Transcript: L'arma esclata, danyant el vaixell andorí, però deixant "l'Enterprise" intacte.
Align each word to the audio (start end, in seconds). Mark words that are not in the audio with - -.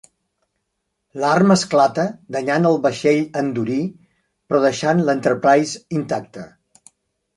L'arma 1.23 1.57
esclata, 1.61 2.05
danyant 2.37 2.65
el 2.71 2.79
vaixell 2.85 3.21
andorí, 3.43 3.79
però 4.51 4.63
deixant 4.67 5.05
"l'Enterprise" 5.11 5.85
intacte. 6.01 6.49